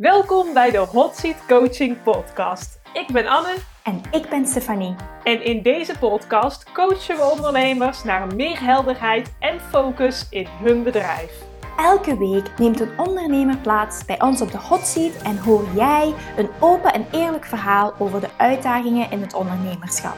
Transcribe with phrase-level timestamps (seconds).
[0.00, 2.80] Welkom bij de Hot Seat Coaching Podcast.
[2.92, 4.94] Ik ben Anne En ik ben Stefanie.
[5.24, 11.32] en in deze podcast coachen we ondernemers naar meer helderheid en focus in hun bedrijf.
[11.76, 16.14] Elke week neemt een ondernemer plaats bij ons op de hot seat en hoor jij
[16.36, 20.16] een open en eerlijk verhaal over de uitdagingen in het ondernemerschap.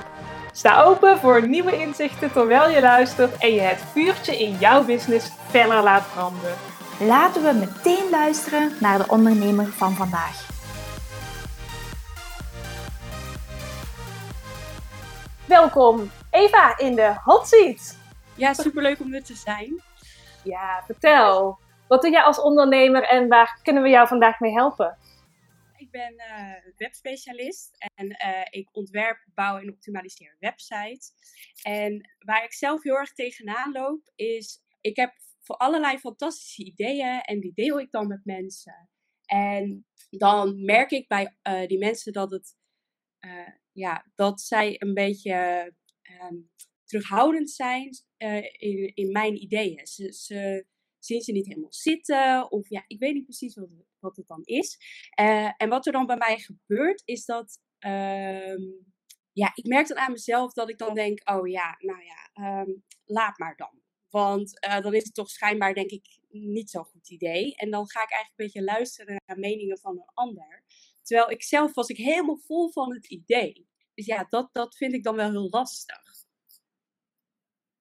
[0.53, 5.31] Sta open voor nieuwe inzichten terwijl je luistert en je het vuurtje in jouw business
[5.51, 6.72] feller laat branden.
[7.07, 10.51] Laten we meteen luisteren naar de ondernemer van vandaag.
[15.47, 17.99] Welkom Eva in de Hot Seat.
[18.37, 19.83] Ja, superleuk om er te zijn.
[20.45, 21.59] Ja, vertel.
[21.89, 24.99] Wat doe jij als ondernemer en waar kunnen we jou vandaag mee helpen?
[25.77, 31.13] Ik ben eh, webspecialist en eh, ik ontwerp, bouw en optimaliseer websites.
[31.63, 37.21] En waar ik zelf heel erg tegenaan loop, is ik heb voor allerlei fantastische ideeën
[37.21, 38.89] en die deel ik dan met mensen.
[39.25, 42.57] En dan merk ik bij eh, die mensen dat het,
[43.19, 45.35] eh, ja, dat zij een beetje
[46.03, 46.37] ehm,
[46.85, 49.87] terughoudend zijn eh, in, in mijn ideeën.
[49.87, 50.67] Ze, ze
[50.99, 54.43] zien ze niet helemaal zitten of ja, ik weet niet precies wat, wat het dan
[54.45, 54.79] is.
[55.57, 58.63] En wat er dan bij mij gebeurt is dat, ehm,
[59.33, 62.71] ja, ik merk dan aan mezelf dat ik dan denk, oh ja, nou ja, ehm,
[63.05, 63.82] laat maar dan.
[64.13, 67.55] Want eh, dan is het toch schijnbaar, denk ik, niet zo'n goed idee.
[67.57, 70.65] En dan ga ik eigenlijk een beetje luisteren naar meningen van een ander.
[71.03, 73.69] Terwijl ik zelf was ik helemaal vol van het idee.
[73.95, 76.03] Dus ja, dat, dat vind ik dan wel heel lastig.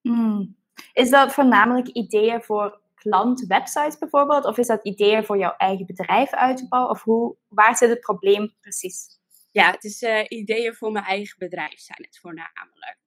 [0.01, 0.57] Hmm.
[0.93, 4.45] Is dat voornamelijk ideeën voor klantwebsites bijvoorbeeld?
[4.45, 6.91] Of is dat ideeën voor jouw eigen bedrijf uit te bouwen?
[6.91, 9.19] Of hoe, waar zit het probleem precies?
[9.51, 12.97] Ja, het is eh, ideeën voor mijn eigen bedrijf zijn het voornamelijk.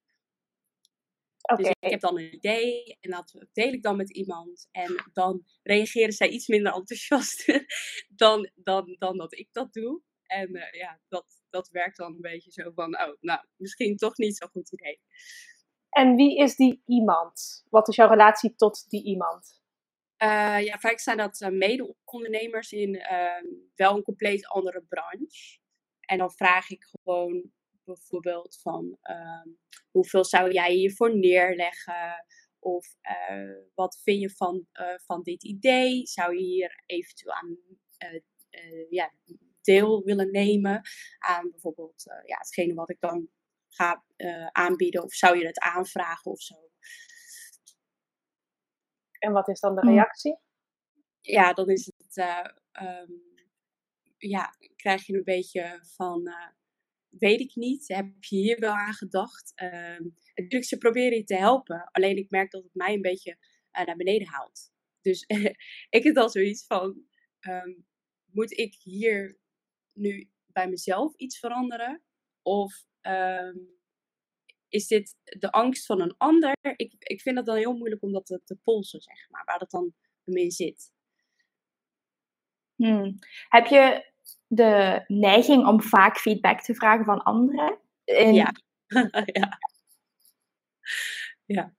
[1.45, 4.69] Dus ik heb dan een idee en dat deel ik dan met iemand.
[4.71, 7.47] En dan reageren zij iets minder enthousiast
[8.23, 10.03] dan, dan, dan dat ik dat doe.
[10.27, 14.17] En eh, ja, dat, dat werkt dan een beetje zo van, oh, nou, misschien toch
[14.17, 15.01] niet zo'n goed idee.
[15.89, 17.65] en wie is die iemand?
[17.71, 19.63] Wat is jouw relatie tot die iemand?
[20.17, 25.59] Eh, ja, vaak zijn dat eh, mede-ondernemers in ehm, wel een compleet andere branche.
[26.01, 27.53] En dan vraag ik gewoon
[27.85, 29.49] bijvoorbeeld van ehm,
[29.91, 32.25] hoeveel zou jij hiervoor neerleggen?
[32.59, 36.07] Of eh, wat vind je van, eh, van dit idee?
[36.07, 37.59] Zou je hier eventueel aan
[37.99, 39.13] eh, ja,
[39.61, 40.81] deel willen nemen?
[41.19, 43.29] Aan bijvoorbeeld ja, hetgene wat ik dan
[43.69, 44.05] ga
[44.53, 45.03] aanbieden?
[45.03, 46.55] Of zou je het aanvragen of zo?
[49.19, 49.91] En wat is dan de Hmm.
[49.91, 50.39] reactie?
[51.21, 52.17] ja, dan is het,
[52.73, 53.13] ehm,
[54.17, 56.29] ja, krijg je een beetje van,
[57.19, 59.53] weet ik niet, heb je hier wel aan gedacht?
[59.55, 60.03] Ehm,
[60.35, 63.39] natuurlijk, ze proberen je te helpen, alleen ik merk dat het mij een beetje
[63.71, 64.73] eh, naar beneden haalt.
[65.01, 65.25] Dus
[65.97, 67.05] ik heb dan zoiets van,
[67.41, 67.73] ehm,
[68.25, 69.39] moet ik hier
[69.93, 72.03] nu bij mezelf iets veranderen?
[72.43, 73.59] Of ehm,
[74.69, 76.53] is dit de angst van een ander?
[76.77, 79.71] Ik, ik vind het dan heel moeilijk om dat te, polsen, zeg maar, waar dat
[79.71, 79.95] dan
[80.25, 80.93] in zit.
[82.75, 83.19] Hmm.
[83.49, 84.13] Heb je
[84.47, 87.79] de neiging om vaak feedback te vragen van anderen?
[88.05, 88.53] Ja.
[89.25, 89.59] ja.
[91.47, 91.75] Ja.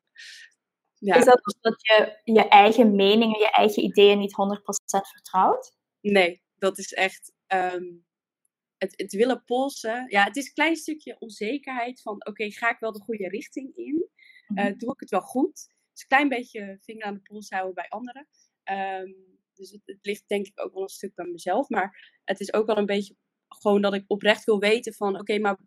[0.97, 1.15] Ja.
[1.15, 5.75] Is dat omdat je je eigen meningen, je eigen ideeën niet 100% vertrouwt?
[6.01, 7.83] Nee, dat is echt ehm,
[8.77, 10.05] het, het willen polsen.
[10.09, 13.75] Ja, het is een klein stukje onzekerheid van, oké, ga ik wel de goede richting
[13.75, 14.09] in?
[14.45, 14.77] Eh, Mhm.
[14.77, 15.53] doe ik het wel goed?
[15.91, 18.27] Dus een klein beetje vinger aan de pols houden bij anderen.
[18.63, 19.11] Ehm,
[19.55, 21.69] dus het, het ligt denk ik ook wel een stuk bij mezelf.
[21.69, 23.15] Maar het is ook wel een beetje
[23.47, 25.57] gewoon dat ik oprecht wil weten van, oké, maar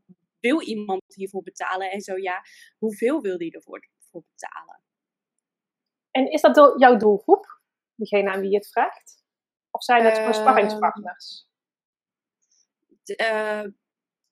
[0.41, 1.91] wil iemand hiervoor betalen?
[1.91, 2.43] En zo ja,
[2.79, 4.83] hoeveel wil die ervoor voor betalen?
[6.11, 7.61] En is dat jouw doelgroep?
[7.95, 9.25] Diegene aan wie je het vraagt?
[9.71, 11.49] Of zijn het gewoon sparringspartners?
[13.03, 13.65] D- eh,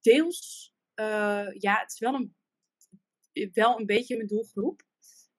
[0.00, 2.36] deels, eh, ja, het is wel een,
[3.52, 4.82] wel een beetje mijn doelgroep,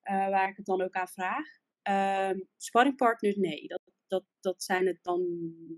[0.01, 1.45] eh, waar ik het dan ook aan vraag.
[1.81, 5.22] Ehm sparringpartners, nee, dat, dat, dat zijn het dan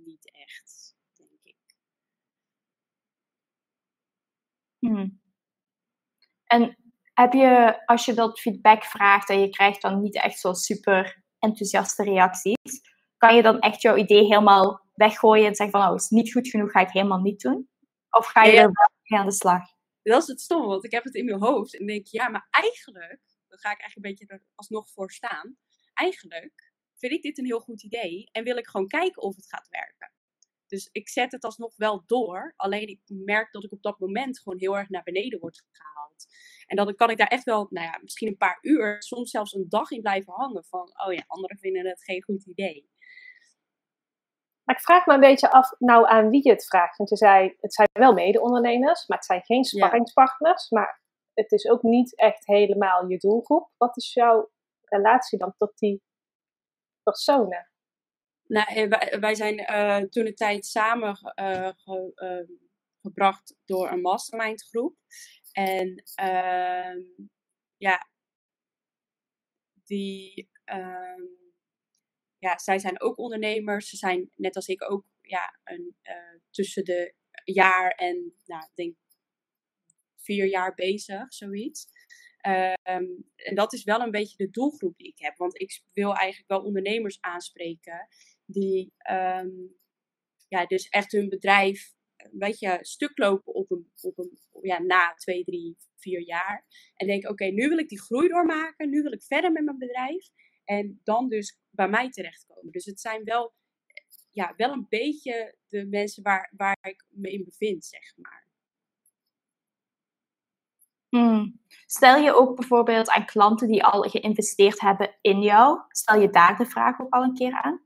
[0.06, 1.56] niet echt, denk ik.
[4.80, 5.20] Hmm.
[6.46, 6.78] En
[7.14, 11.24] heb je, als je dat feedback vraagt en je krijgt dan niet echt zo super
[11.40, 12.82] enthousiaste reacties,
[13.18, 16.48] kan je dan echt jouw idee helemaal weggooien en zeggen van, oh, is niet goed
[16.48, 17.70] genoeg, ga ik helemaal niet doen?
[18.10, 18.58] Of ga je Ja.
[18.62, 19.62] er wel mee aan de slag?
[20.04, 22.48] Dat is het stomme, want ik heb het in mijn hoofd en denk, ja, maar
[22.50, 25.58] eigenlijk, dan ga ik eigenlijk een beetje er alsnog voor staan.
[25.94, 26.69] Eigenlijk
[27.00, 29.68] vind ik dit een heel goed idee en wil ik gewoon kijken of het gaat
[29.70, 30.12] werken.
[30.68, 34.40] Dus ik zet het alsnog wel door, alleen ik merk dat ik op dat moment
[34.40, 36.26] gewoon heel erg naar beneden word gehaald.
[36.66, 39.54] En dan kan ik daar echt wel, nou ja, misschien een paar uur, soms zelfs
[39.54, 42.90] een dag in blijven hangen van, oh ja, anderen vinden het geen goed idee.
[44.64, 46.98] Maar ik vraag me een beetje af, nou aan wie je het vraagt.
[46.98, 50.70] Want je zei, het zijn wel mede-ondernemers, maar het zijn geen sparringspartners.
[50.70, 51.02] Maar
[51.34, 53.72] het is ook niet echt helemaal je doelgroep.
[53.78, 54.50] Wat is jouw
[54.82, 56.02] relatie dan tot die
[57.10, 57.70] personen?
[58.48, 61.70] Nou, eh, wij, zijn uh, toen de tijd samen uh,
[63.02, 64.96] gebracht door een mastermind groep.
[65.52, 67.00] En ehm,
[67.78, 68.10] ja,
[69.84, 71.22] die, ehm,
[72.38, 73.90] ja, zij zijn ook ondernemers.
[73.90, 75.96] Ze zijn net als ik ook ja, een,
[76.50, 77.14] tussen de
[77.44, 78.96] jaar en, nou, denk
[80.16, 81.88] vier jaar bezig, zoiets.
[82.42, 83.06] Ehm,
[83.36, 85.38] en dat is wel een beetje de doelgroep die ik heb.
[85.38, 88.08] Want ik wil eigenlijk wel ondernemers aanspreken
[88.46, 89.78] die um,
[90.48, 95.14] ja, dus echt hun bedrijf een beetje stuk lopen op een, op een, ja, na
[95.14, 96.66] twee, drie, vier jaar.
[96.96, 98.90] En denken, oké, nu wil ik die groei doormaken.
[98.90, 100.30] Nu wil ik verder met mijn bedrijf.
[100.64, 102.72] En dan dus bij mij terechtkomen.
[102.72, 103.54] Dus het zijn wel,
[104.30, 108.49] ja, wel een beetje de mensen waar, waar ik me in bevind, zeg maar.
[111.10, 111.60] Hmm.
[111.86, 116.58] Stel je ook bijvoorbeeld aan klanten die al geïnvesteerd hebben in jou, stel je daar
[116.58, 117.82] de vraag ook al een keer aan?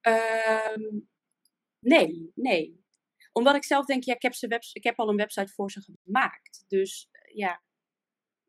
[0.00, 1.00] Ehm,
[1.78, 2.82] nee, nee.
[3.32, 5.70] Omdat ik zelf denk, ja, ik heb, ze webs ik heb al een website voor
[5.70, 6.64] ze gemaakt.
[6.68, 7.62] Dus ja,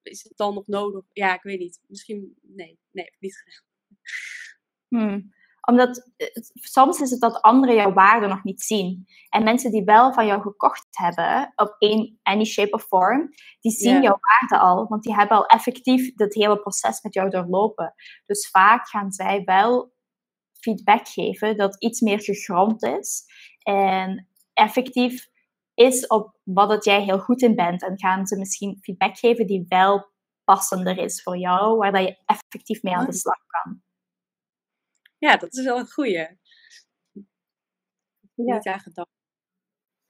[0.02, 1.06] is het dan nog nodig?
[1.14, 1.82] Ja, ik weet niet.
[1.88, 3.64] Misschien, nee, nee, heb ik niet gedaan.
[4.88, 5.34] Hmm
[5.66, 6.12] omdat
[6.54, 9.06] soms is het dat anderen jouw waarde nog niet zien.
[9.30, 13.30] En mensen die wel van jou gekocht hebben, op een, any shape of form,
[13.60, 14.88] die zien jouw waarde al.
[14.88, 17.94] Want die hebben al effectief het hele proces met jou doorlopen.
[18.26, 19.94] Dus vaak gaan zij wel
[20.60, 23.24] feedback geven dat iets meer gegrond is.
[23.64, 25.28] En effectief
[25.74, 27.84] is op wat het jij heel goed in bent.
[27.84, 30.14] En gaan ze misschien feedback geven die wel
[30.44, 33.84] passender is voor jou, waar dat je effectief mee aan de slag kan.
[35.26, 36.14] Ja, dat is wel een goeie.
[36.18, 36.36] Ja.
[38.34, 39.10] Niet aan gedacht.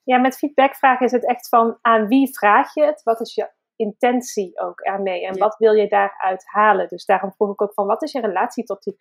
[0.03, 3.03] Ja, met feedbackvragen is het echt van aan wie vraag je het?
[3.03, 5.25] Wat is je intentie ook ermee?
[5.25, 6.88] En wat wil je daaruit halen?
[6.88, 8.95] Dus daarom vroeg ik ook van wat is je relatie tot die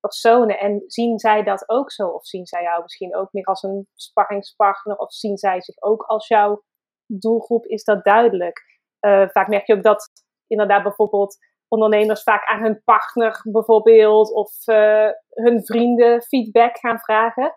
[0.00, 0.58] personen?
[0.58, 2.08] En zien zij dat ook zo?
[2.08, 4.96] Of zien zij jou misschien ook meer als een sparringspartner?
[4.96, 6.62] Of zien zij zich ook als jouw
[7.06, 7.66] doelgroep?
[7.66, 8.80] Is dat duidelijk?
[9.00, 10.10] Uh, vaak merk je ook dat
[10.46, 11.36] inderdaad bijvoorbeeld
[11.68, 17.54] ondernemers vaak aan hun partner bijvoorbeeld of uh, hun vrienden feedback gaan vragen,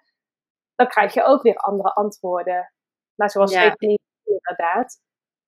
[0.75, 2.73] dan krijg je ook weer andere antwoorden.
[3.15, 3.63] Maar zoals ja.
[3.63, 5.01] ik niet inderdaad,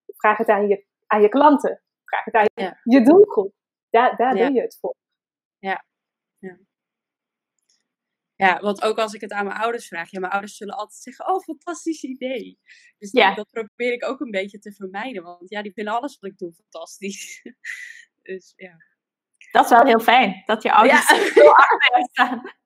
[0.06, 1.82] vraag het aan je, aan je klanten.
[2.06, 3.54] Vraag het aan je, je doelgroep.
[3.90, 4.96] Daar, daar doe je het voor.
[5.60, 5.86] Ja.
[6.38, 6.58] ja.
[8.36, 11.02] Ja, want ook als ik het aan mijn ouders vraag, ja, mijn ouders zullen altijd
[11.02, 12.60] zeggen: Oh, fantastisch idee.
[12.98, 13.36] Dus ja.
[13.36, 16.38] dat probeer ik ook een beetje te vermijden, want ja, die vinden alles wat ik
[16.38, 17.42] doe fantastisch.
[18.22, 18.76] Dus ja.
[19.52, 21.52] Dat is wel heel fijn, dat je ouders ja.
[21.52, 22.42] achter staan.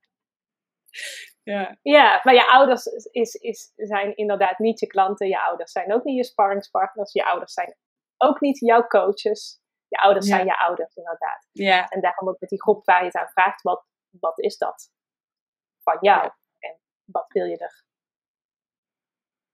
[1.43, 1.77] Ja.
[1.81, 5.27] ja, maar je ouders is, is, zijn inderdaad niet je klanten.
[5.27, 7.13] Je ouders zijn ook niet je sparringspartners.
[7.13, 7.75] Je ouders zijn
[8.17, 9.61] ook niet jouw coaches.
[9.87, 11.47] Je ouders zijn je ouders, inderdaad.
[11.51, 11.87] Ja.
[11.87, 14.91] En daarom ook met die groep waar je het aan vraagt, wat, wat is dat
[15.83, 16.31] van jou?
[16.59, 17.83] En wat wil je er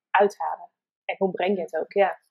[0.09, 0.69] uithalen?
[1.06, 2.21] En hoe breng je het ook, ja.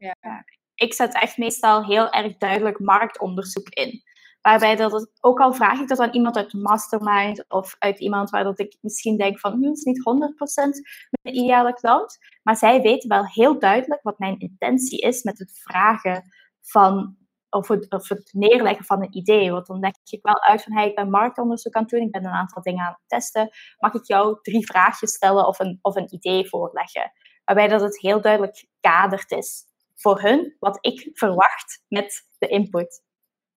[0.00, 0.44] Ja.
[0.74, 4.02] Ik zet echt meestal heel erg duidelijk marktonderzoek in.
[4.40, 8.30] Waarbij dat ook al vraag ik dat aan iemand uit de mastermind of uit iemand
[8.30, 10.80] waar dat ik misschien denk van, hm, het is niet 100%
[11.22, 12.18] mijn ideale klant.
[12.42, 16.24] Maar zij weten wel heel duidelijk wat mijn intentie is met het vragen
[16.60, 17.16] van,
[17.50, 19.52] of het, of het neerleggen van een idee.
[19.52, 22.12] Want dan denk ik wel uit van, hey, ik ben marktonderzoek aan het doen, ik
[22.12, 23.50] ben een aantal dingen aan het testen.
[23.78, 27.12] Mag ik jou drie vraagjes stellen of een, of een idee voorleggen?
[27.44, 29.69] Waarbij dat het heel duidelijk gekaderd is
[30.00, 33.02] voor hun wat ik verwacht met de input.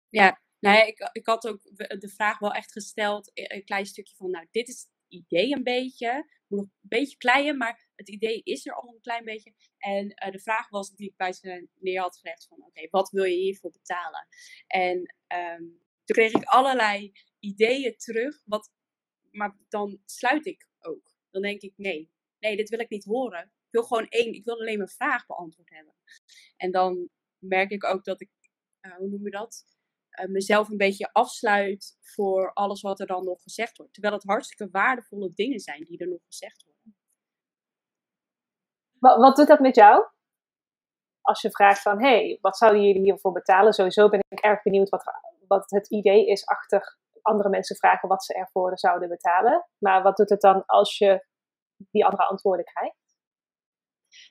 [0.08, 1.60] Ja, nou ja, ik, ik had ook
[2.00, 5.62] de vraag wel echt gesteld, een klein stukje van, nou, dit is het idee een
[5.62, 9.54] beetje, moet nog een beetje kleien, maar het idee is er al een klein beetje.
[9.78, 13.10] En uh, de vraag was die ik bij ze neer had gelegd van, oké, wat
[13.10, 14.26] wil je hiervoor betalen?
[14.66, 14.96] En
[15.34, 18.70] um, toen kreeg ik allerlei ideeën terug, wat,
[19.30, 21.16] maar dan sluit ik ook.
[21.30, 24.60] Dan denk ik, nee, nee, dit wil ik niet horen wil gewoon één, ik wil
[24.60, 25.94] alleen mijn vraag beantwoord hebben.
[26.56, 28.30] En dan merk ik ook dat ik,
[28.80, 29.64] uh, hoe noem je dat?
[30.20, 33.92] Uh, mezelf een beetje afsluit voor alles wat er dan nog gezegd wordt.
[33.92, 36.96] Terwijl het hartstikke waardevolle dingen zijn die er nog gezegd worden.
[38.98, 40.06] Wat, wat doet dat met jou?
[41.20, 43.72] Als je vraagt van, hé, hey, wat zouden jullie hiervoor betalen?
[43.72, 45.04] Sowieso ben ik erg benieuwd wat,
[45.46, 49.66] wat het idee is achter andere mensen vragen wat ze ervoor zouden betalen.
[49.78, 51.26] Maar wat doet het dan als je
[51.90, 53.01] die andere antwoorden krijgt?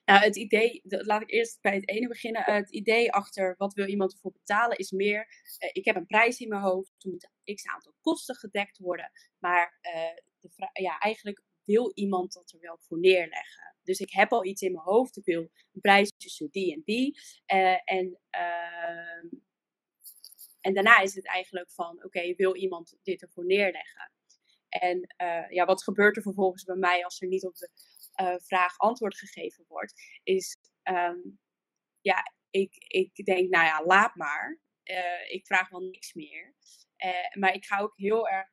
[0.06, 2.44] Nou, het idee, laat ik eerst bij het ene beginnen.
[2.44, 5.28] het idee achter wat wil iemand ervoor betalen is meer,
[5.64, 9.12] uh, ik heb een prijs in mijn hoofd, er moet x aantal kosten gedekt worden,
[9.40, 9.92] maar uh,
[10.40, 13.76] de ja, eigenlijk wil iemand dat er wel voor neerleggen.
[13.84, 16.82] Dus ik heb al iets in mijn hoofd, ik wil een prijs tussen die en
[16.86, 17.20] die.
[17.46, 19.28] En, ehm,
[20.62, 24.12] en daarna is het eigenlijk van, oké, wil iemand dit ervoor neerleggen?
[24.70, 25.16] En
[25.50, 27.70] ja, wat gebeurt er vervolgens bij mij als er niet op de
[28.22, 30.58] uh, vraag antwoord gegeven wordt, is
[30.90, 31.40] um,
[32.02, 34.60] ja, ik, ik denk, nou ja, laat maar.
[34.84, 36.56] Uh, ik vraag wel niks meer.
[37.06, 38.50] Uh, maar ik ga ook heel erg,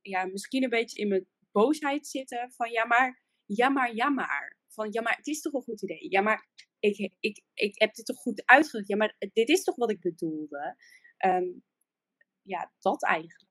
[0.00, 4.56] ja, misschien een beetje in mijn boosheid zitten van ja, maar, ja, maar, ja, maar.
[4.68, 6.10] Van ja, maar het is toch een goed idee.
[6.10, 8.88] Ja, maar ik, ik, ik heb dit toch goed uitgelegd.
[8.88, 10.76] Ja, maar dit is toch wat ik bedoelde.
[11.24, 11.64] Um,
[12.42, 13.50] ja, dat eigenlijk.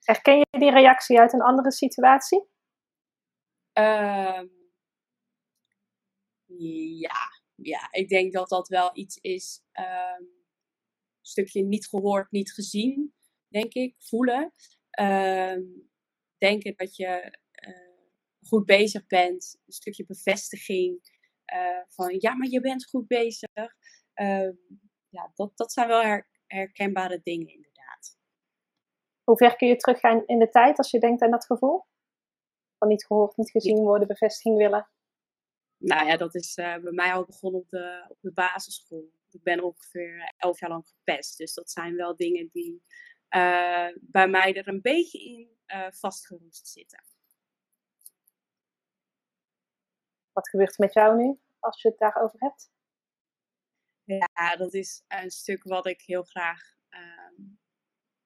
[0.00, 2.48] Herken je die reactie uit een andere situatie?
[3.72, 4.55] Um,
[6.98, 9.62] ja, ja, ik denk dat dat wel iets is.
[9.72, 10.34] Um,
[11.26, 13.14] een stukje niet gehoord, niet gezien,
[13.48, 13.94] denk ik.
[13.98, 14.52] Voelen.
[15.00, 15.90] Um,
[16.38, 19.58] denken dat je uh, goed bezig bent.
[19.66, 21.14] Een stukje bevestiging.
[21.54, 23.50] Uh, van ja, maar je bent goed bezig.
[24.14, 28.18] Um, ja, dat, dat zijn wel her, herkenbare dingen, inderdaad.
[29.24, 31.84] Hoe ver kun je teruggaan in de tijd als je denkt aan dat gevoel?
[32.78, 34.90] Van niet gehoord, niet gezien worden, bevestiging willen?
[35.78, 39.10] Nou ja, dat is uh, bij mij al begonnen op de, op de basisschool.
[39.30, 41.38] Ik ben ongeveer elf jaar lang gepest.
[41.38, 42.82] Dus dat zijn wel dingen die
[43.30, 47.04] uh, bij mij er een beetje in uh, vastgeroest zitten.
[50.32, 52.70] Wat gebeurt er met jou nu als je het daarover hebt?
[54.04, 57.48] Ja, dat is een stuk wat ik heel graag uh,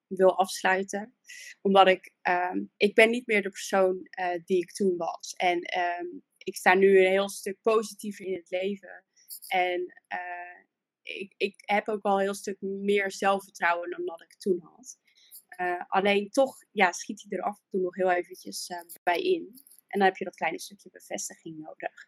[0.06, 1.14] wil afsluiten.
[1.60, 5.34] Omdat ik, uh, ik ben niet meer de persoon uh, die ik toen was.
[5.36, 6.06] En ehm,
[6.44, 9.04] ik sta nu een heel stuk positiever in het leven.
[9.48, 10.64] En uh,
[11.02, 14.98] ik, ik heb ook wel een heel stuk meer zelfvertrouwen dan dat ik toen had.
[15.60, 19.22] Uh, alleen toch ja, schiet hij er af en toe nog heel eventjes uh, bij
[19.22, 19.62] in.
[19.86, 22.06] En dan heb je dat kleine stukje bevestiging nodig.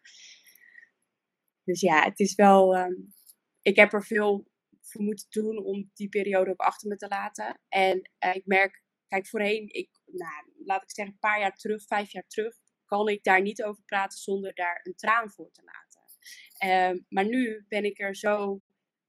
[1.63, 2.77] Dus ja, het is wel.
[2.77, 3.13] Um,
[3.61, 4.47] ik heb er veel
[4.81, 7.59] voor moeten doen om die periode ook achter me te laten.
[7.67, 12.11] En ik merk, kijk, voorheen, ik, nou, laat ik zeggen, een paar jaar terug, vijf
[12.11, 12.57] jaar terug,
[12.93, 16.01] kan ik daar niet over praten zonder daar een traan voor te laten.
[16.65, 18.61] Uh, maar nu ben ik er zo,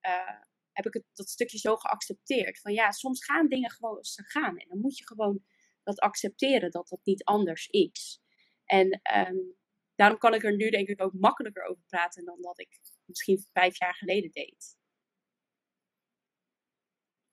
[0.06, 0.40] uh,
[0.72, 2.60] heb ik het, dat stukje zo geaccepteerd.
[2.60, 4.56] Van ja, soms gaan dingen gewoon als ze gaan.
[4.58, 5.44] En dan moet je gewoon
[5.82, 8.20] dat accepteren dat dat niet anders is.
[8.64, 9.56] En um,
[9.94, 13.46] daarom kan ik er nu denk ik ook makkelijker over praten dan dat ik misschien
[13.52, 14.76] vijf jaar geleden deed.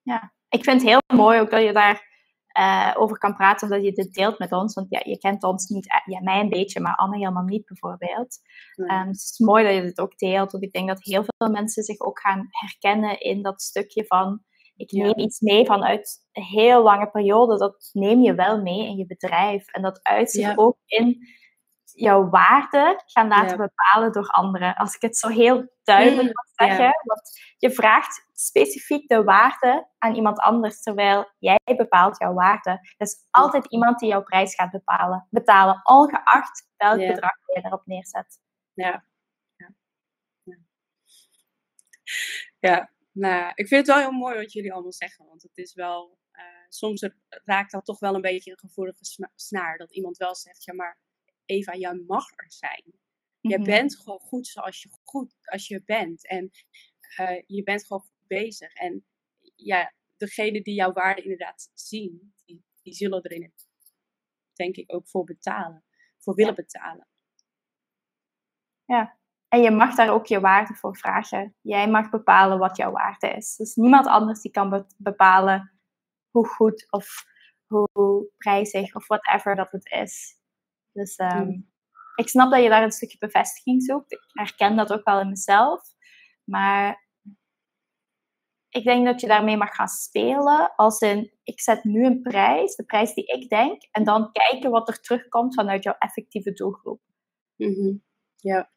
[0.02, 2.11] Ja, ik vind het heel mooi ook dat je daar
[2.60, 4.74] uh, over kan praten, dat je dit deelt met ons.
[4.74, 7.66] Want ja, je kent ons niet, eh, ja, mij een beetje, maar Anne helemaal niet
[7.66, 8.38] bijvoorbeeld.
[8.76, 9.00] Nee.
[9.00, 11.24] Um, dus het is mooi dat je dit ook deelt, want ik denk dat heel
[11.24, 14.42] veel mensen zich ook gaan herkennen in dat stukje van,
[14.76, 15.16] ik neem ja.
[15.16, 19.68] iets mee vanuit een heel lange periode, dat neem je wel mee in je bedrijf.
[19.68, 20.56] En dat uitzicht ja.
[20.56, 21.18] ook in
[21.94, 23.68] jouw waarde gaan laten ja.
[23.68, 24.76] bepalen door anderen.
[24.76, 26.86] Als ik het zo heel duidelijk mm, mag zeggen.
[26.86, 27.02] Ja.
[27.04, 27.22] Want
[27.58, 32.80] je vraagt specifiek de waarde aan iemand anders, terwijl jij bepaalt jouw waarde.
[32.98, 37.08] Dus altijd iemand die jouw prijs gaat bepalen, betalen, ongeacht welk ja.
[37.08, 38.40] bedrag je erop neerzet.
[38.74, 39.10] Ja.
[42.60, 45.74] Ja, nou, ik vind het wel heel mooi wat jullie allemaal zeggen, want het is
[45.74, 50.36] wel, uh, soms raakt dat toch wel een beetje een gevoelige snaar, dat iemand wel
[50.36, 50.98] zegt, ja maar
[51.52, 52.84] Eva, jij mag er zijn.
[53.40, 53.64] Je mm-hmm.
[53.64, 56.28] bent gewoon goed zoals je goed als je bent.
[56.28, 56.52] En
[57.20, 58.74] uh, je bent gewoon goed bezig.
[58.74, 59.06] En
[59.56, 63.70] ja, degene die jouw waarde inderdaad zien, die, die zullen er in het,
[64.54, 65.84] denk ik ook voor betalen.
[66.18, 66.62] Voor willen ja.
[66.62, 67.08] betalen.
[68.86, 71.56] Ja, en je mag daar ook je waarde voor vragen.
[71.62, 73.56] Jij mag bepalen wat jouw waarde is.
[73.56, 75.72] Dus niemand anders die kan be bepalen
[76.30, 77.24] hoe goed of
[77.68, 80.40] hoe prijzig of whatever dat het is.
[80.94, 81.72] Dus um, mm.
[82.16, 84.12] ik snap dat je daar een stukje bevestiging zoekt.
[84.12, 85.82] Ik herken dat ook wel in mezelf.
[86.44, 87.10] Maar
[88.70, 90.76] ik denk dat je daarmee mag gaan spelen.
[90.76, 94.72] Als in, ik zet nu een prijs, de prijs die ik denk, en dan kijken
[94.72, 97.02] wat er terugkomt vanuit jouw effectieve doelgroep.
[97.56, 98.04] Mm -hmm.
[98.36, 98.72] Ja.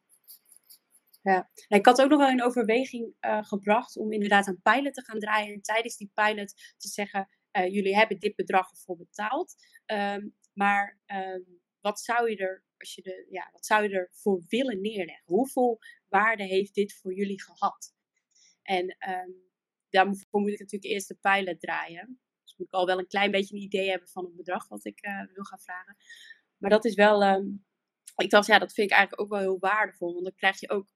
[1.22, 1.50] Ja.
[1.68, 5.18] Ik had ook nog wel in overweging uh, gebracht om inderdaad een pilot te gaan
[5.18, 5.54] draaien.
[5.54, 9.54] En tijdens die pilot te zeggen: uh, jullie hebben dit bedrag ervoor betaald.
[9.86, 14.44] Um, maar um, wat zou je er, als je de, ja, wat zou je ervoor
[14.48, 15.24] willen neerleggen?
[15.24, 17.94] Hoeveel waarde heeft dit voor jullie gehad?
[18.62, 19.34] En um,
[19.88, 22.20] daarvoor moet ik natuurlijk eerst de pilot draaien.
[22.42, 24.84] Dus moet ik al wel een klein beetje een idee hebben van het bedrag wat
[24.84, 25.96] ik uh, wil gaan vragen.
[26.56, 27.64] Maar dat is wel, um,
[28.16, 30.12] ik dacht, ja, dat vind ik eigenlijk ook wel heel waardevol.
[30.12, 30.88] Want dan krijg je ook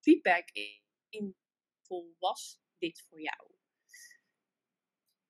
[0.00, 0.48] feedback
[1.08, 1.36] in
[2.18, 3.50] was dit voor jou?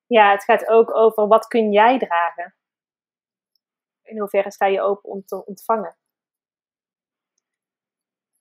[0.06, 2.57] Ja, het gaat ook over wat kun jij dragen?
[4.08, 5.96] In hoeverre sta je open om te ontvangen?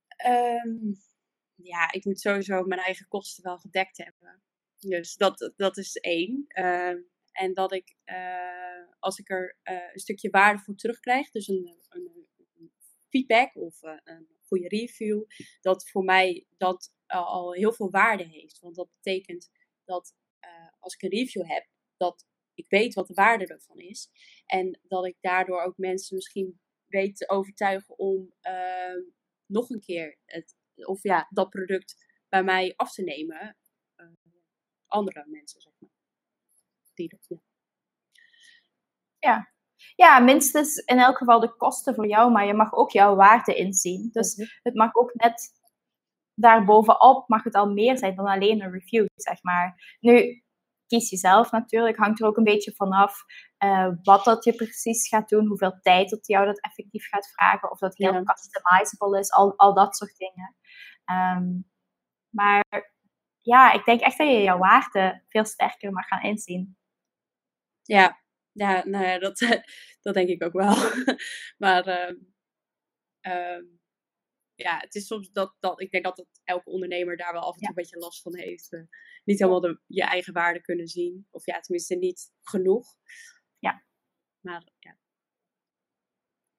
[0.08, 0.94] Ehm,
[1.56, 4.42] ja, ik moet sowieso mijn eigen kosten wel gedekt hebben.
[4.80, 6.46] Dus dat, dat is één.
[6.48, 6.98] Ehm,
[7.32, 11.78] en dat ik, uh, als ik er uh, een stukje waarde voor terugkrijg, dus een,
[11.90, 12.72] een, een
[13.10, 15.24] feedback of uh, een goede review,
[15.62, 18.60] dat voor mij dat al heel veel waarde heeft.
[18.60, 19.50] Want dat betekent
[19.86, 20.16] dat
[20.80, 22.26] als ik een review heb, dat
[22.58, 24.10] ik weet wat de waarde ervan is.
[24.46, 29.02] En dat ik daardoor ook mensen misschien weet te overtuigen om ehm,
[29.46, 31.96] nog een keer het, of ja, dat product
[32.30, 33.58] bij mij af te nemen.
[34.88, 35.90] andere mensen, zeg maar
[37.28, 37.42] ja.
[39.20, 39.56] ja.
[39.96, 43.56] Ja, minstens in elk geval de kosten voor jou, maar je mag ook jouw waarde
[43.56, 44.10] inzien.
[44.12, 44.48] Dus mhm.
[44.62, 45.56] het mag ook net
[46.34, 49.98] daarbovenop mag het al meer zijn dan alleen een review, zeg maar.
[50.00, 50.44] Nu,
[50.88, 53.24] kies je zelf natuurlijk, hangt er ook een beetje vanaf
[53.64, 57.72] uh, wat dat je precies gaat doen, hoeveel tijd dat jou dat effectief gaat vragen,
[57.72, 60.56] of dat heel customizable is, al, al dat soort dingen.
[61.06, 61.46] Ehm,
[62.30, 62.94] maar
[63.38, 66.78] ja, ik denk echt dat je jouw waarde veel sterker mag gaan inzien.
[67.82, 69.38] Ja, ja, nou ja, dat,
[70.02, 70.76] dat denk ik ook wel.
[71.64, 72.16] maar uh,
[73.22, 73.77] uh,
[74.58, 77.54] ja, het is soms dat, dat ik denk dat, dat elke ondernemer daar wel af
[77.54, 78.74] en toe een beetje last van heeft.
[78.74, 78.82] Uh,
[79.24, 81.28] niet helemaal de, je eigen waarde kunnen zien.
[81.32, 82.88] Of ja, tenminste niet genoeg.
[83.60, 83.84] Ja.
[84.42, 84.98] Maar ja.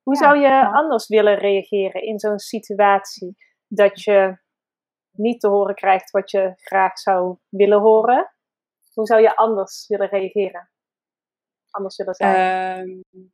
[0.02, 3.36] Hoe zou je anders willen reageren in zo'n situatie?
[3.66, 4.38] Dat je
[5.10, 8.32] niet te horen krijgt wat je graag zou willen horen.
[8.92, 10.70] Hoe zou je anders willen reageren?
[11.70, 12.88] anders willen zijn?
[12.88, 13.32] Um,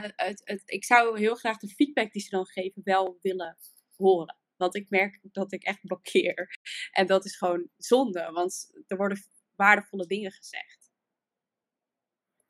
[0.00, 3.58] het, het, ik zou heel graag de feedback die ze dan geven wel willen
[3.96, 4.36] horen.
[4.56, 6.58] Want ik merk dat ik echt blokkeer.
[6.90, 9.18] En dat is gewoon zonde, want er worden
[9.54, 10.90] waardevolle dingen gezegd.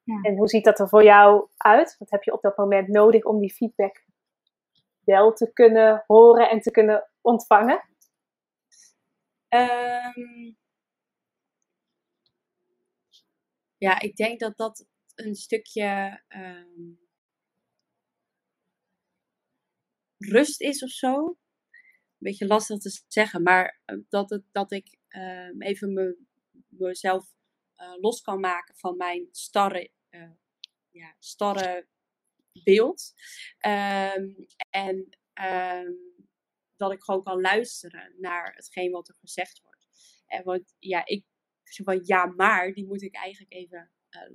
[0.02, 0.20] Ja.
[0.22, 1.96] En hoe ziet dat er voor jou uit?
[1.98, 4.04] Wat heb je op dat moment nodig om die feedback
[5.00, 7.88] wel te kunnen horen en te kunnen ontvangen?
[9.48, 10.56] Um,
[13.78, 16.94] ja, ik denk dat dat een stukje ehm,
[20.28, 21.24] rust is of zo.
[21.26, 21.36] Een
[22.18, 26.18] beetje lastig te zeggen, maar eh, dat, het, dat ik ehm, even me,
[26.68, 27.34] mezelf
[27.76, 30.30] uh, los kan maken van mijn starre, uh,
[30.90, 31.86] ja, starre
[32.64, 33.12] beeld.
[33.66, 35.08] Um, en
[36.76, 39.86] dat ik gewoon kan luisteren naar hetgeen wat er gezegd wordt.
[40.26, 41.24] En want ja, ik
[41.84, 43.90] van ja, maar, die moet ik eigenlijk even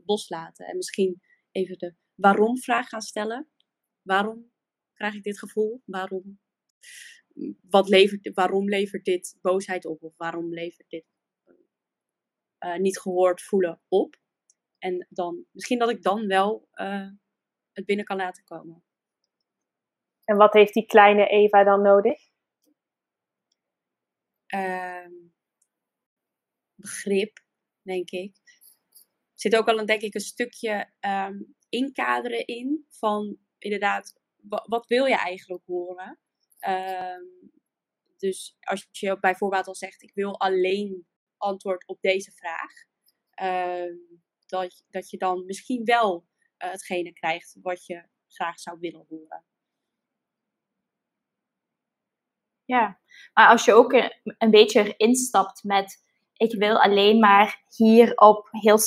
[0.05, 0.65] loslaten.
[0.65, 3.49] En misschien even de waarom-vraag gaan stellen.
[4.01, 4.51] Waarom
[5.01, 5.81] krijg ik dit gevoel?
[5.85, 6.39] Waarom,
[7.61, 10.03] wat levert, waarom levert dit boosheid op?
[10.03, 11.05] Of waarom levert dit
[12.59, 14.15] uh, niet gehoord voelen op?
[14.77, 17.09] En dan, misschien dat ik dan wel uh,
[17.71, 18.83] het binnen kan laten komen.
[20.23, 22.29] En wat heeft die kleine Eva dan nodig?
[24.53, 25.07] Uh,
[26.75, 27.43] begrip,
[27.81, 28.35] denk ik.
[29.33, 34.87] Er zit ook al een, denk ik, een stukje um, inkaderen in van inderdaad, wat
[34.87, 36.19] wil je eigenlijk horen?
[36.67, 37.51] Um,
[38.17, 42.71] dus als je bijvoorbeeld al zegt, ik wil alleen antwoord op deze vraag,
[43.87, 46.25] um, dat, dat je dan misschien wel
[46.63, 49.45] uh, hetgene krijgt wat je graag zou willen horen.
[52.65, 52.99] Ja,
[53.33, 56.03] maar als je ook een, een beetje erin stapt met
[56.41, 58.77] ik wil alleen maar hierop heel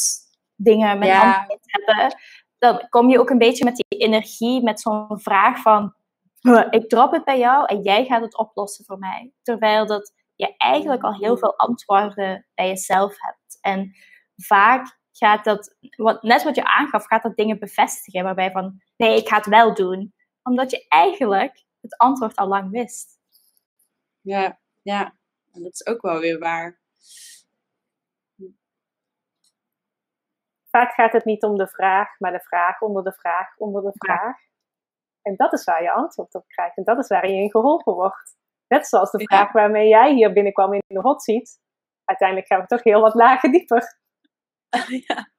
[0.57, 1.47] dingen met ja.
[1.61, 2.21] hebben.
[2.65, 5.95] Dan kom je ook een beetje met die energie, met zo'n vraag van,
[6.71, 9.33] ik drop het bij jou en jij gaat het oplossen voor mij.
[9.43, 13.59] Terwijl dat je eigenlijk al heel veel antwoorden bij jezelf hebt.
[13.61, 13.93] En
[14.37, 15.77] vaak gaat dat,
[16.21, 19.75] net wat je aangaf, gaat dat dingen bevestigen waarbij van, nee, ik ga het wel
[19.75, 20.15] doen.
[20.43, 23.19] Omdat je eigenlijk het antwoord al lang wist.
[24.21, 25.17] Ja, ja.
[25.53, 26.83] En dat is ook wel weer waar.
[30.75, 33.93] Vaak gaat het niet om de vraag, maar de vraag onder de vraag onder de
[33.95, 34.37] vraag.
[35.23, 36.77] En dat is waar je antwoord op krijgt.
[36.77, 38.37] En dat is waar je in geholpen wordt.
[38.69, 41.59] Net zoals de vraag waarmee jij hier binnenkwam in de hot seat.
[42.05, 43.83] Uiteindelijk gaan we toch heel wat lager dieper.
[45.07, 45.31] Ja,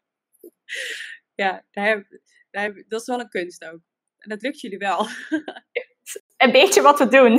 [1.34, 2.08] ja daar
[2.52, 3.80] daar dat is wel een kunst ook.
[4.18, 5.08] En dat lukt jullie wel.
[6.38, 7.32] Een beetje wat we doen.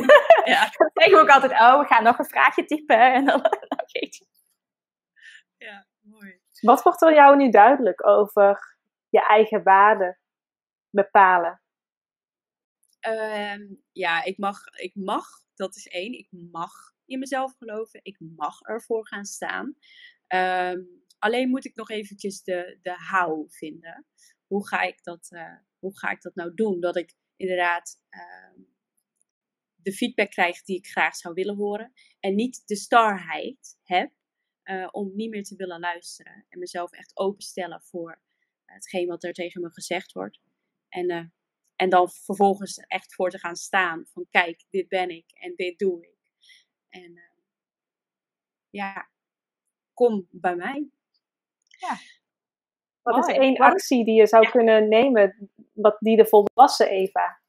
[0.44, 0.70] Ja.
[0.76, 3.12] Dan zeggen we ook altijd, oh, we gaan nog een vraagje typen.
[3.12, 3.40] En dan,
[3.86, 4.26] je.
[6.60, 8.76] Wat wordt er jou nu duidelijk over
[9.08, 10.18] je eigen waarde
[10.90, 11.60] bepalen?
[13.08, 16.12] Uh, ja, ik mag, ik mag Dat is één.
[16.12, 16.72] Ik mag
[17.04, 18.00] in mezelf geloven.
[18.02, 19.76] Ik mag ervoor gaan staan.
[20.26, 20.80] Ehm,
[21.18, 24.06] alleen moet ik nog eventjes de, de how vinden.
[24.46, 26.80] Hoe ga, ik dat, uh, hoe ga ik dat nou doen?
[26.80, 28.64] Dat ik inderdaad uh,
[29.74, 31.92] de feedback krijg die ik graag zou willen horen.
[32.20, 34.12] En niet de starheid heb
[34.66, 36.44] uh, om niet meer te willen luisteren.
[36.48, 38.20] En mezelf echt openstellen voor
[38.64, 40.40] hetgeen wat er tegen me gezegd wordt.
[40.88, 41.24] En, uh,
[41.76, 44.06] en dan vervolgens echt voor te gaan staan.
[44.12, 46.16] Van kijk, dit ben ik en dit doe ik.
[46.88, 47.22] En uh,
[48.70, 49.08] ja,
[49.94, 50.88] kom bij mij.
[51.62, 51.96] Ja.
[53.02, 54.50] Wat is één actie die je zou ja.
[54.50, 57.40] kunnen nemen, wat die de volwassen Eva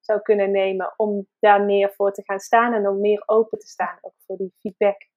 [0.00, 3.66] zou kunnen nemen om daar meer voor te gaan staan en om meer open te
[3.66, 5.08] staan, ook voor die feedback?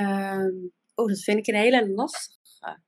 [0.00, 2.84] Um, oh, dat vind ik een hele lastige.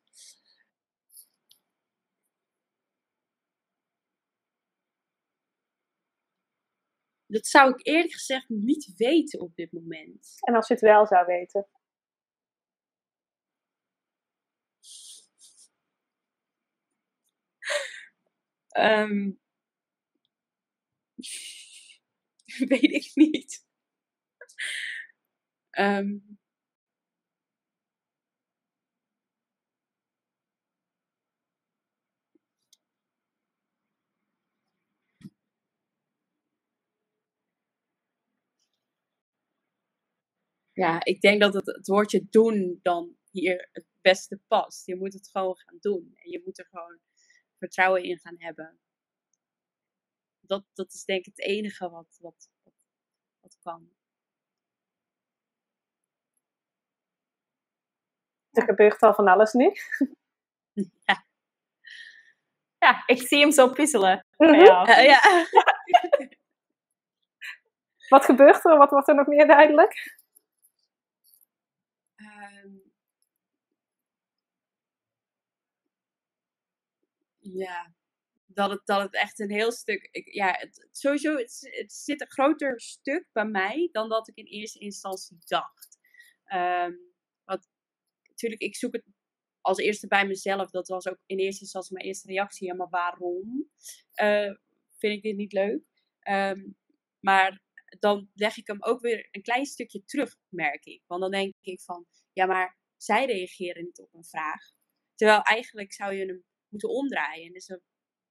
[7.27, 10.35] Dat zou ik eerlijk gezegd niet weten op dit moment.
[10.41, 11.67] En als je het wel zou weten?
[18.79, 19.41] Um,
[22.69, 23.67] weet ik niet.
[25.71, 26.28] Um,
[40.79, 44.87] ja, ik denk dat het, het woordje doen dan hier het beste past.
[44.87, 46.13] Je moet het gewoon gaan doen.
[46.15, 47.01] En je moet er gewoon
[47.59, 48.81] vertrouwen in gaan hebben.
[50.41, 52.75] Dat, dat is denk ik het enige wat, wat, wat,
[53.41, 53.91] wat kan.
[58.51, 59.73] Er gebeurt al van alles nu.
[61.05, 61.27] Ja.
[62.79, 64.27] Ja, ik zie hem zo puzzelen.
[64.37, 64.65] Mm -hmm.
[64.65, 64.99] ja.
[64.99, 65.21] Uh, ja.
[68.15, 68.77] wat gebeurt er?
[68.77, 70.19] Wat wordt er nog meer duidelijk?
[72.21, 72.93] Um,
[77.53, 77.95] ja,
[78.47, 80.09] dat het, dat het echt een heel stuk.
[80.11, 84.45] Ik, ja, het, sowieso, het, zit een groter stuk bij mij dan dat ik in
[84.45, 85.99] eerste instantie dacht.
[86.53, 86.99] Um,
[87.45, 87.69] want
[88.29, 89.05] natuurlijk, ik zoek het
[89.61, 90.71] als eerste bij mezelf.
[90.71, 92.67] Dat was ook in eerste instantie mijn eerste reactie.
[92.67, 93.71] Ja, maar waarom
[94.23, 94.55] uh,
[94.99, 95.83] vind ik dit niet leuk?
[96.29, 96.77] Um,
[97.21, 97.61] maar
[97.99, 101.03] dan leg ik hem ook weer een klein stukje terug, merk ik.
[101.07, 104.73] Want dan denk ik van, ja, maar zij reageren niet op een vraag.
[105.15, 107.53] Terwijl eigenlijk zou je hem moeten omdraaien.
[107.53, 107.79] Dus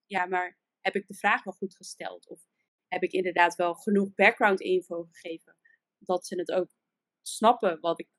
[0.05, 2.27] ja, maar heb ik de vraag wel goed gesteld?
[2.27, 2.41] Of
[2.87, 5.57] heb ik inderdaad wel genoeg background info gegeven?
[5.99, 6.75] Dat ze het ook
[7.21, 8.09] snappen wat ik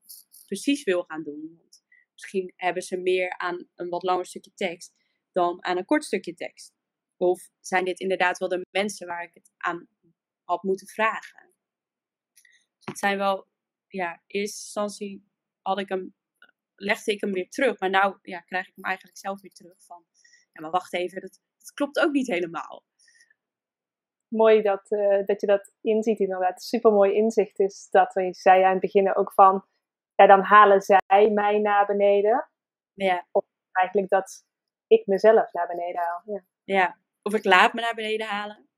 [0.46, 1.54] precies wil gaan doen.
[1.56, 4.94] Want misschien hebben ze meer aan een wat langer stukje tekst
[5.32, 6.72] dan aan een kort stukje tekst.
[7.16, 9.88] Of zijn dit inderdaad wel de mensen waar ik het aan
[10.44, 11.52] had moeten vragen?
[12.34, 13.46] Dus het zijn wel,
[13.88, 15.26] ja, in eerste instantie
[15.62, 16.14] had ik hem,
[16.78, 17.78] legde ik hem weer terug.
[17.78, 20.04] Maar nu ja, krijg ik hem eigenlijk zelf weer terug van,
[20.52, 22.84] ja, maar wacht even, dat, dat klopt ook niet helemaal.
[24.28, 26.62] Mooi dat, uh, dat je dat inziet inderdaad.
[26.62, 29.66] Super mooi inzicht is dat, we zei aan het begin ook van,
[30.14, 32.50] ja, dan halen zij mij naar beneden.
[32.94, 33.26] Ja.
[33.30, 34.44] Of eigenlijk dat
[34.86, 36.22] ik mezelf naar beneden haal.
[36.24, 36.44] Ja.
[36.64, 38.68] ja, of ik laat me naar beneden halen.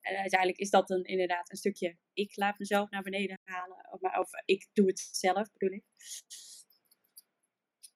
[0.00, 3.88] En uiteindelijk is dat dan inderdaad een stukje, ik laat mezelf naar beneden halen.
[3.90, 5.84] Of, of ik doe het zelf, bedoel ik.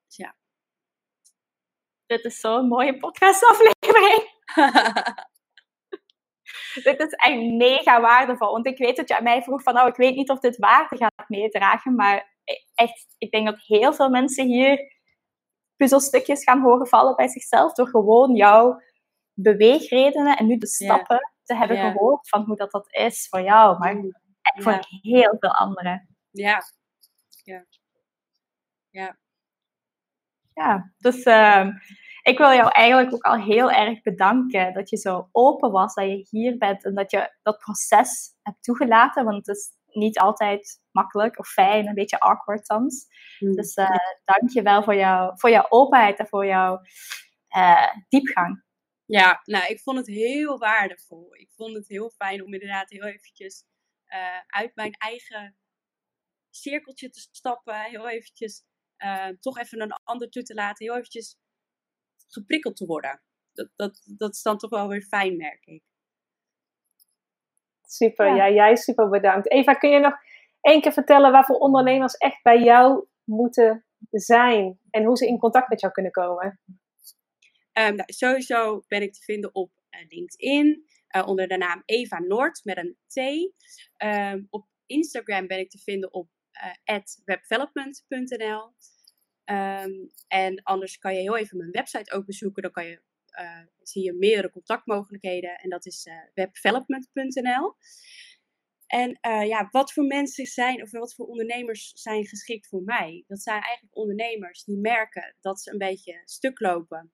[0.06, 0.36] Dus ja.
[2.12, 4.30] Dit is zo'n mooie podcastaflevering.
[6.88, 8.52] dit is echt mega waardevol.
[8.52, 10.56] Want ik weet dat je aan mij vroeg van, nou, ik weet niet of dit
[10.56, 11.94] waarde gaat meedragen.
[11.94, 12.36] Maar
[12.74, 14.92] echt, ik denk dat heel veel mensen hier
[15.76, 17.72] puzzelstukjes gaan horen vallen bij zichzelf.
[17.72, 18.80] Door gewoon jouw
[19.34, 23.78] beweegredenen en nu de stappen te hebben gehoord van hoe dat, dat is voor jou.
[23.78, 23.96] Maar
[24.42, 26.16] echt voor heel veel anderen.
[26.30, 26.62] Ja.
[27.44, 27.64] Ja.
[28.90, 29.20] Ja.
[30.54, 31.66] Ja, dus uh,
[32.22, 36.04] ik wil jou eigenlijk ook al heel erg bedanken dat je zo open was, dat
[36.04, 39.24] je hier bent en dat je dat proces hebt toegelaten.
[39.24, 43.06] Want het is niet altijd makkelijk of fijn, een beetje awkward soms.
[43.38, 43.54] Mm.
[43.54, 46.80] Dus uh, dank je wel voor, jou, voor jouw openheid en voor jouw
[47.56, 48.64] uh, diepgang.
[49.04, 51.34] Ja, nou, ik vond het heel waardevol.
[51.34, 53.64] Ik vond het heel fijn om inderdaad heel eventjes
[54.06, 55.56] uh, uit mijn eigen
[56.50, 57.82] cirkeltje te stappen.
[57.82, 58.64] Heel eventjes
[59.40, 60.84] toch even een ander toe te laten.
[60.84, 61.36] Heel eventjes
[62.32, 63.22] geprikkeld te worden.
[63.52, 65.82] Dat, dat, dat is dan toch wel weer fijn, merk ik.
[67.82, 68.46] Super, ja.
[68.46, 69.50] ja, jij super bedankt.
[69.50, 70.14] Eva, kun je nog
[70.60, 74.78] één keer vertellen waarvoor ondernemers echt bij jou moeten zijn?
[74.90, 76.60] En hoe ze in contact met jou kunnen komen?
[77.72, 80.84] Um, nou, sowieso ben ik te vinden op uh, LinkedIn.
[81.26, 83.16] onder de naam Eva Noord met een T.
[83.96, 86.28] Ehm, op Instagram ben ik te vinden op
[87.24, 88.72] webdevelopment.nl.
[89.52, 89.92] Ehm,
[90.28, 92.62] en anders kan je heel even mijn website ook bezoeken.
[92.62, 93.00] Dan kan je,
[93.82, 95.56] zie je meerdere contactmogelijkheden.
[95.56, 97.76] En dat is webdevelopment.nl.
[98.86, 103.24] En uh, ja, wat voor mensen zijn, of wat voor ondernemers zijn geschikt voor mij?
[103.26, 107.12] Dat zijn eigenlijk ondernemers die merken dat ze een beetje stuk lopen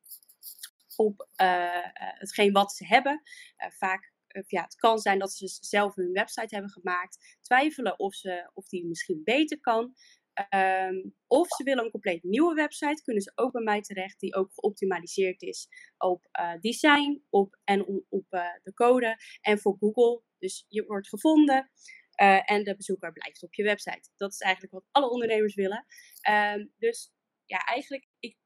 [0.96, 3.22] op uh, hetgeen wat ze hebben.
[3.57, 4.12] vaak,
[4.46, 8.68] ja, het kan zijn dat ze zelf hun website hebben gemaakt, twijfelen of, ze, of
[8.68, 9.94] die misschien beter kan.
[10.55, 14.35] Um, of ze willen een compleet nieuwe website, kunnen ze ook bij mij terecht, die
[14.35, 20.22] ook geoptimaliseerd is op uh, design op, en op, uh, de code en voor Google.
[20.38, 21.70] Dus je wordt gevonden
[22.20, 24.11] uh, en de bezoeker blijft op je website.
[24.16, 25.87] Dat is eigenlijk wat alle ondernemers willen.
[26.31, 27.12] Um, dus
[27.44, 28.37] ja, eigenlijk, ik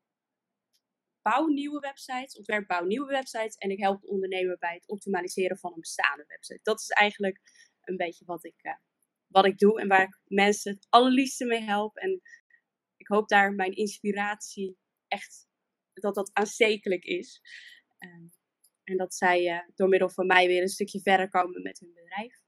[1.22, 5.58] bouw nieuwe websites, ontwerp bouw nieuwe websites en ik help de ondernemer bij het optimaliseren
[5.58, 6.60] van een bestaande website.
[6.62, 7.40] Dat is eigenlijk
[7.82, 8.62] een beetje wat ik
[9.32, 11.96] wat ik doe en waar ik mensen het allerliefste mee help.
[11.96, 12.20] En
[12.96, 15.46] ik hoop daar mijn inspiratie echt,
[15.92, 17.40] dat dat aanstekelijk is.
[17.98, 18.30] Uh,
[18.84, 21.92] en dat zij uh, door middel van mij weer een stukje verder komen met hun
[21.94, 22.40] bedrijf.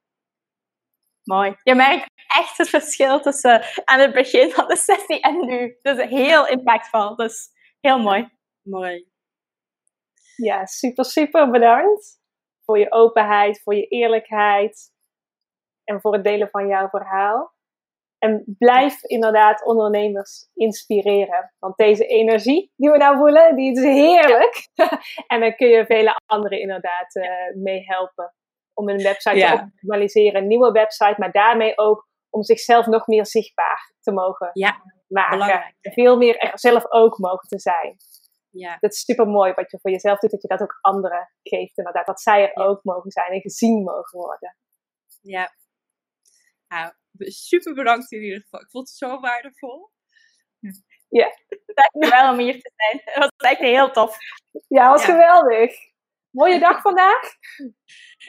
[1.22, 1.56] Mooi.
[1.62, 5.78] Je merkt echt het verschil tussen aan het begin van de sessie en nu.
[5.82, 7.16] Dat is heel impactvol.
[7.16, 8.28] Dus heel mooi.
[8.62, 9.12] Mooi.
[10.36, 12.22] Ja, super, super bedankt
[12.64, 14.93] voor je openheid, voor je eerlijkheid,
[15.84, 17.52] en voor het delen van jouw verhaal.
[18.18, 21.54] En blijf inderdaad ondernemers inspireren.
[21.58, 24.68] Want deze energie die we nou voelen, die is heerlijk.
[25.32, 28.34] en dan kun je vele anderen inderdaad uh, mee helpen.
[28.72, 33.26] Om een website te optimaliseren, een nieuwe website, maar daarmee ook om zichzelf nog meer
[33.26, 35.38] zichtbaar te mogen ja, maken.
[35.38, 35.74] Belangrijk.
[35.80, 37.96] Veel meer er zelf ook mogen te zijn.
[38.50, 38.76] Ja.
[38.80, 41.78] Dat is super mooi wat je voor jezelf doet, dat je dat ook anderen geeft.
[41.78, 44.56] Inderdaad, dat zij er ook mogen zijn en gezien mogen worden.
[45.20, 45.50] Ja,
[46.74, 46.92] nou,
[47.30, 48.60] super bedankt in ieder geval.
[48.60, 49.90] Ik vond het zo waardevol.
[51.08, 51.28] Ja.
[51.66, 53.00] Dankjewel om hier te zijn.
[53.24, 54.16] Het was echt heel tof.
[54.68, 55.76] Ja, het was geweldig.
[56.30, 57.20] Mooie dag vandaag.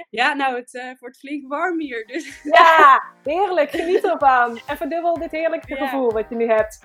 [0.10, 2.08] Ja, nou, het uh, wordt flink warm hier.
[2.08, 2.42] Dus.
[2.44, 3.70] Ja, heerlijk.
[3.70, 4.60] Geniet ervan.
[4.68, 6.80] En verdubbel dit heerlijke gevoel wat je nu hebt.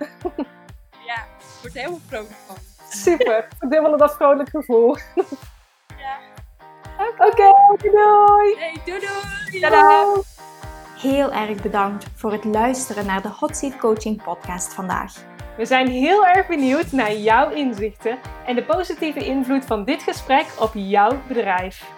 [1.06, 2.56] Ja, ik word er helemaal vrolijk van.
[2.88, 3.48] Super.
[3.58, 4.96] Verdubbelen dat vrolijk gevoel.
[5.98, 6.18] Ja.
[6.98, 7.76] Oké, okay.
[7.80, 8.56] doei.
[8.58, 9.60] Hey, doei doei.
[9.60, 10.22] Tada.
[11.00, 15.14] Heel erg bedankt voor het luisteren naar de Hot Seat Coaching podcast vandaag.
[15.56, 20.46] We zijn heel erg benieuwd naar jouw inzichten en de positieve invloed van dit gesprek
[20.58, 21.90] op jouw bedrijf.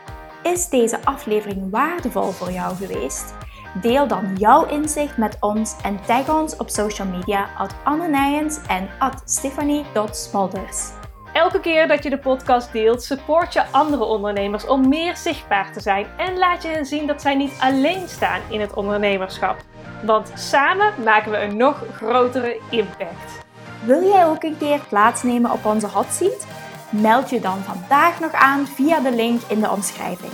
[0.43, 3.35] Is deze aflevering waardevol voor jou geweest?
[3.81, 8.59] Deel dan jouw inzicht met ons en tag ons op social media at Anne Nijens
[8.67, 11.02] en at Stephanie.smolders.
[11.33, 15.81] Elke keer dat je de podcast deelt, support je andere ondernemers om meer zichtbaar te
[15.81, 19.57] zijn en laat je hen zien dat zij niet alleen staan in het ondernemerschap.
[20.05, 23.41] Want samen maken we een nog grotere impact.
[23.85, 26.47] Wil jij ook een keer plaatsnemen op onze hot seat?
[26.91, 30.33] Meld je dan vandaag nog aan via de link in de omschrijving.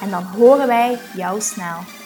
[0.00, 1.99] En dan horen wij jou snel.